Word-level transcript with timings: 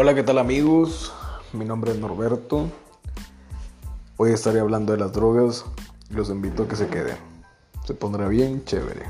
Hola, 0.00 0.14
¿qué 0.14 0.22
tal 0.22 0.38
amigos? 0.38 1.12
Mi 1.52 1.64
nombre 1.64 1.90
es 1.90 1.98
Norberto. 1.98 2.68
Hoy 4.16 4.30
estaré 4.30 4.60
hablando 4.60 4.92
de 4.92 4.98
las 5.00 5.12
drogas 5.12 5.64
los 6.10 6.30
invito 6.30 6.62
a 6.62 6.68
que 6.68 6.76
se 6.76 6.86
queden. 6.86 7.16
Se 7.84 7.94
pondrá 7.94 8.28
bien 8.28 8.64
chévere. 8.64 9.06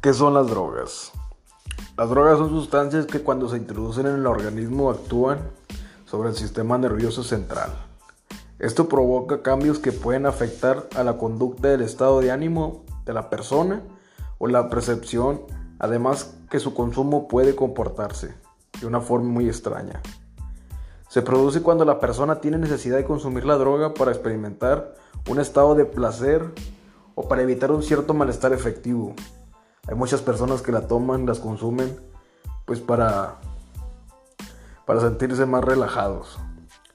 ¿Qué 0.00 0.14
son 0.14 0.32
las 0.32 0.46
drogas? 0.46 1.12
Las 1.98 2.08
drogas 2.08 2.38
son 2.38 2.48
sustancias 2.48 3.04
que 3.04 3.20
cuando 3.20 3.50
se 3.50 3.58
introducen 3.58 4.06
en 4.06 4.14
el 4.14 4.26
organismo 4.26 4.88
actúan 4.88 5.40
sobre 6.06 6.30
el 6.30 6.36
sistema 6.36 6.78
nervioso 6.78 7.22
central. 7.22 7.70
Esto 8.58 8.88
provoca 8.88 9.42
cambios 9.42 9.78
que 9.78 9.92
pueden 9.92 10.24
afectar 10.24 10.88
a 10.96 11.04
la 11.04 11.18
conducta 11.18 11.68
del 11.68 11.82
estado 11.82 12.20
de 12.20 12.30
ánimo 12.30 12.82
de 13.04 13.12
la 13.12 13.28
persona 13.28 13.82
o 14.38 14.46
la 14.46 14.70
percepción 14.70 15.42
Además 15.78 16.34
que 16.50 16.60
su 16.60 16.74
consumo 16.74 17.28
puede 17.28 17.54
comportarse 17.54 18.34
de 18.80 18.86
una 18.86 19.00
forma 19.00 19.28
muy 19.28 19.46
extraña. 19.46 20.00
Se 21.08 21.22
produce 21.22 21.62
cuando 21.62 21.84
la 21.84 22.00
persona 22.00 22.40
tiene 22.40 22.58
necesidad 22.58 22.96
de 22.96 23.04
consumir 23.04 23.44
la 23.44 23.56
droga 23.56 23.94
para 23.94 24.10
experimentar 24.10 24.94
un 25.28 25.40
estado 25.40 25.74
de 25.74 25.84
placer 25.84 26.52
o 27.14 27.28
para 27.28 27.42
evitar 27.42 27.70
un 27.70 27.82
cierto 27.82 28.14
malestar 28.14 28.52
efectivo. 28.52 29.14
Hay 29.88 29.94
muchas 29.94 30.20
personas 30.20 30.62
que 30.62 30.72
la 30.72 30.88
toman, 30.88 31.26
las 31.26 31.38
consumen, 31.38 31.96
pues 32.64 32.80
para, 32.80 33.36
para 34.84 35.00
sentirse 35.00 35.46
más 35.46 35.64
relajados. 35.64 36.38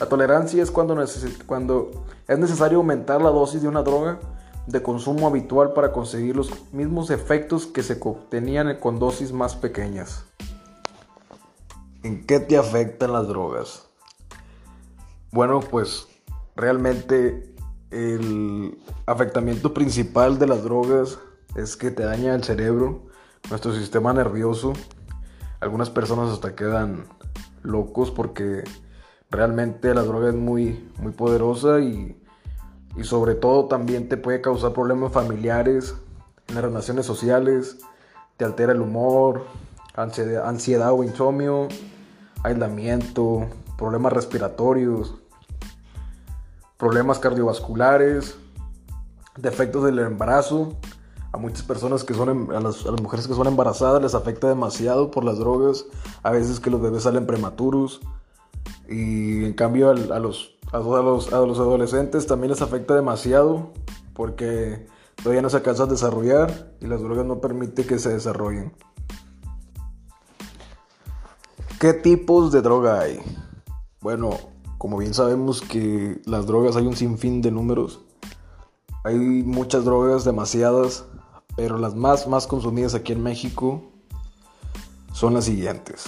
La 0.00 0.06
tolerancia 0.06 0.62
es 0.62 0.70
cuando, 0.70 0.96
cuando 1.46 1.90
es 2.26 2.38
necesario 2.38 2.78
aumentar 2.78 3.22
la 3.22 3.30
dosis 3.30 3.62
de 3.62 3.68
una 3.68 3.82
droga 3.82 4.18
de 4.66 4.82
consumo 4.82 5.26
habitual 5.26 5.72
para 5.72 5.92
conseguir 5.92 6.36
los 6.36 6.72
mismos 6.72 7.10
efectos 7.10 7.66
que 7.66 7.82
se 7.82 7.98
obtenían 8.00 8.78
con 8.78 8.98
dosis 8.98 9.32
más 9.32 9.56
pequeñas. 9.56 10.24
¿En 12.02 12.24
qué 12.26 12.40
te 12.40 12.56
afectan 12.56 13.12
las 13.12 13.28
drogas? 13.28 13.88
Bueno, 15.30 15.60
pues 15.60 16.08
realmente 16.56 17.54
el 17.90 18.78
afectamiento 19.06 19.74
principal 19.74 20.38
de 20.38 20.46
las 20.46 20.62
drogas 20.62 21.18
es 21.54 21.76
que 21.76 21.90
te 21.90 22.04
daña 22.04 22.34
el 22.34 22.44
cerebro, 22.44 23.06
nuestro 23.50 23.74
sistema 23.74 24.12
nervioso. 24.12 24.72
Algunas 25.60 25.90
personas 25.90 26.30
hasta 26.30 26.54
quedan 26.54 27.06
locos 27.62 28.10
porque 28.10 28.64
realmente 29.30 29.94
la 29.94 30.02
droga 30.02 30.30
es 30.30 30.34
muy, 30.34 30.90
muy 30.98 31.12
poderosa 31.12 31.80
y 31.80 32.21
y 32.96 33.04
sobre 33.04 33.34
todo 33.34 33.66
también 33.66 34.08
te 34.08 34.16
puede 34.16 34.40
causar 34.40 34.72
problemas 34.72 35.12
familiares, 35.12 35.94
en 36.48 36.54
las 36.56 36.64
relaciones 36.64 37.06
sociales, 37.06 37.78
te 38.36 38.44
altera 38.44 38.72
el 38.72 38.80
humor, 38.80 39.46
ansiedad 39.94 40.92
o 40.92 41.04
insomnio, 41.04 41.68
aislamiento, 42.42 43.46
problemas 43.78 44.12
respiratorios, 44.12 45.14
problemas 46.76 47.18
cardiovasculares, 47.18 48.36
defectos 49.36 49.84
del 49.84 49.98
embarazo. 50.00 50.76
A 51.32 51.38
muchas 51.38 51.62
personas 51.62 52.04
que 52.04 52.12
son, 52.12 52.28
em, 52.28 52.50
a 52.50 52.60
las, 52.60 52.84
mujeres 53.00 53.26
que 53.26 53.34
son 53.34 53.46
embarazadas 53.46 54.02
les 54.02 54.14
afecta 54.14 54.48
demasiado 54.48 55.10
por 55.10 55.24
las 55.24 55.38
drogas. 55.38 55.86
A 56.22 56.30
veces 56.30 56.60
que 56.60 56.70
los 56.70 56.82
bebés 56.82 57.04
salen 57.04 57.26
prematuros. 57.26 58.00
Y 58.86 59.46
en 59.46 59.54
cambio 59.54 59.90
a 59.90 60.18
los 60.18 60.51
a 60.72 60.78
los, 60.78 61.32
a 61.32 61.40
los 61.40 61.58
adolescentes 61.58 62.26
también 62.26 62.50
les 62.50 62.62
afecta 62.62 62.94
demasiado 62.94 63.72
porque 64.14 64.86
todavía 65.16 65.42
no 65.42 65.50
se 65.50 65.58
alcanza 65.58 65.82
a 65.82 65.86
desarrollar 65.86 66.74
y 66.80 66.86
las 66.86 67.02
drogas 67.02 67.26
no 67.26 67.40
permiten 67.40 67.86
que 67.86 67.98
se 67.98 68.08
desarrollen. 68.08 68.72
¿Qué 71.78 71.92
tipos 71.92 72.52
de 72.52 72.62
droga 72.62 73.00
hay? 73.00 73.20
Bueno, 74.00 74.38
como 74.78 74.96
bien 74.96 75.14
sabemos 75.14 75.60
que 75.60 76.22
las 76.24 76.46
drogas 76.46 76.76
hay 76.76 76.86
un 76.86 76.96
sinfín 76.96 77.42
de 77.42 77.50
números. 77.50 78.00
Hay 79.04 79.16
muchas 79.16 79.84
drogas, 79.84 80.24
demasiadas, 80.24 81.04
pero 81.56 81.76
las 81.76 81.94
más, 81.94 82.28
más 82.28 82.46
consumidas 82.46 82.94
aquí 82.94 83.12
en 83.12 83.22
México 83.22 83.82
son 85.12 85.34
las 85.34 85.44
siguientes. 85.44 86.04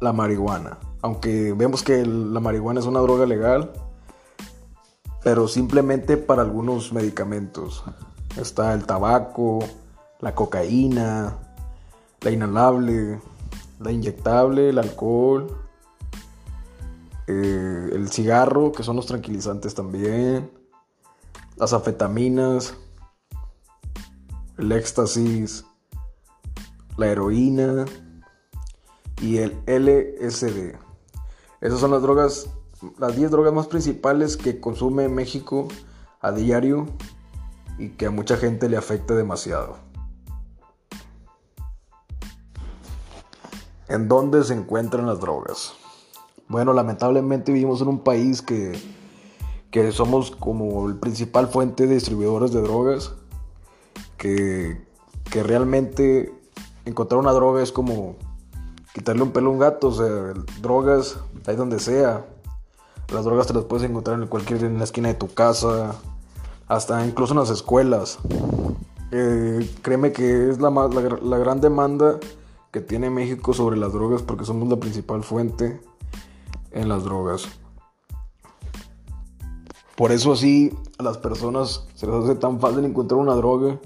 La 0.00 0.12
marihuana 0.12 0.78
aunque 1.04 1.52
vemos 1.52 1.82
que 1.82 2.06
la 2.06 2.40
marihuana 2.40 2.80
es 2.80 2.86
una 2.86 3.00
droga 3.00 3.26
legal, 3.26 3.70
pero 5.22 5.48
simplemente 5.48 6.16
para 6.16 6.40
algunos 6.40 6.94
medicamentos. 6.94 7.84
Está 8.38 8.72
el 8.72 8.86
tabaco, 8.86 9.58
la 10.20 10.34
cocaína, 10.34 11.36
la 12.22 12.30
inhalable, 12.30 13.20
la 13.80 13.92
inyectable, 13.92 14.70
el 14.70 14.78
alcohol, 14.78 15.54
eh, 17.26 17.90
el 17.92 18.08
cigarro, 18.08 18.72
que 18.72 18.82
son 18.82 18.96
los 18.96 19.04
tranquilizantes 19.04 19.74
también, 19.74 20.50
las 21.56 21.74
afetaminas, 21.74 22.78
el 24.56 24.72
éxtasis, 24.72 25.66
la 26.96 27.08
heroína 27.08 27.84
y 29.20 29.36
el 29.36 29.58
LSD. 29.66 30.93
Esas 31.64 31.80
son 31.80 31.92
las 31.92 32.02
drogas, 32.02 32.46
las 32.98 33.16
10 33.16 33.30
drogas 33.30 33.54
más 33.54 33.66
principales 33.68 34.36
que 34.36 34.60
consume 34.60 35.08
México 35.08 35.66
a 36.20 36.30
diario 36.30 36.86
y 37.78 37.88
que 37.88 38.04
a 38.04 38.10
mucha 38.10 38.36
gente 38.36 38.68
le 38.68 38.76
afecta 38.76 39.14
demasiado. 39.14 39.78
¿En 43.88 44.08
dónde 44.08 44.44
se 44.44 44.52
encuentran 44.52 45.06
las 45.06 45.20
drogas? 45.20 45.72
Bueno, 46.48 46.74
lamentablemente 46.74 47.50
vivimos 47.50 47.80
en 47.80 47.88
un 47.88 48.00
país 48.00 48.42
que, 48.42 48.78
que 49.70 49.90
somos 49.90 50.32
como 50.32 50.86
el 50.86 50.96
principal 50.96 51.48
fuente 51.48 51.86
de 51.86 51.94
distribuidores 51.94 52.52
de 52.52 52.60
drogas, 52.60 53.14
que, 54.18 54.86
que 55.30 55.42
realmente 55.42 56.30
encontrar 56.84 57.20
una 57.20 57.32
droga 57.32 57.62
es 57.62 57.72
como 57.72 58.16
quitarle 58.92 59.22
un 59.22 59.32
pelo 59.32 59.48
a 59.48 59.52
un 59.54 59.58
gato, 59.58 59.88
o 59.88 59.92
sea, 59.92 60.34
drogas 60.60 61.18
ahí 61.46 61.56
donde 61.56 61.78
sea. 61.78 62.26
Las 63.12 63.24
drogas 63.24 63.46
te 63.46 63.54
las 63.54 63.64
puedes 63.64 63.88
encontrar 63.88 64.20
en 64.20 64.26
cualquier 64.28 64.64
en 64.64 64.78
la 64.78 64.84
esquina 64.84 65.08
de 65.08 65.14
tu 65.14 65.32
casa, 65.32 65.94
hasta 66.68 67.06
incluso 67.06 67.34
en 67.34 67.40
las 67.40 67.50
escuelas. 67.50 68.18
Eh, 69.12 69.70
créeme 69.82 70.12
que 70.12 70.50
es 70.50 70.60
la, 70.60 70.70
la, 70.70 71.18
la 71.22 71.38
gran 71.38 71.60
demanda 71.60 72.18
que 72.72 72.80
tiene 72.80 73.10
México 73.10 73.54
sobre 73.54 73.76
las 73.76 73.92
drogas 73.92 74.22
porque 74.22 74.44
somos 74.44 74.68
la 74.68 74.76
principal 74.76 75.22
fuente 75.22 75.80
en 76.72 76.88
las 76.88 77.04
drogas. 77.04 77.46
Por 79.96 80.10
eso 80.10 80.32
así 80.32 80.76
a 80.98 81.04
las 81.04 81.18
personas 81.18 81.86
se 81.94 82.06
les 82.06 82.16
hace 82.16 82.34
tan 82.34 82.58
fácil 82.58 82.84
encontrar 82.84 83.20
una 83.20 83.34
droga, 83.34 83.78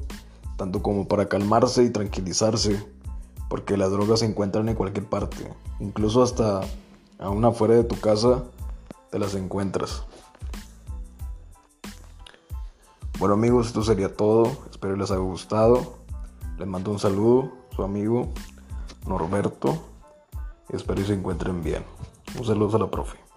tanto 0.56 0.82
como 0.82 1.06
para 1.06 1.28
calmarse 1.28 1.84
y 1.84 1.91
tranquilizarse, 1.91 2.82
porque 3.50 3.76
las 3.76 3.91
drogas 3.91 4.20
se 4.20 4.26
encuentran 4.26 4.68
en 4.70 4.74
cualquier 4.74 5.04
parte, 5.04 5.52
incluso 5.80 6.22
hasta 6.22 6.62
aún 7.18 7.44
afuera 7.44 7.74
de 7.74 7.84
tu 7.84 7.98
casa, 8.00 8.44
te 9.10 9.18
las 9.18 9.34
encuentras. 9.34 10.04
Bueno 13.18 13.34
amigos, 13.34 13.66
esto 13.66 13.82
sería 13.82 14.14
todo. 14.14 14.52
Espero 14.70 14.96
les 14.96 15.10
haya 15.10 15.20
gustado. 15.20 15.98
Les 16.56 16.66
mando 16.66 16.90
un 16.90 16.98
saludo, 16.98 17.52
su 17.74 17.82
amigo 17.82 18.28
Norberto. 19.06 19.82
Espero 20.68 21.00
que 21.00 21.06
se 21.06 21.14
encuentren 21.14 21.62
bien. 21.62 21.84
Un 22.38 22.44
saludo 22.44 22.76
a 22.76 22.80
la 22.80 22.90
profe. 22.90 23.28